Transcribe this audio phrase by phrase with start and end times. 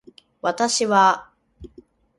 [0.41, 1.31] 私はあ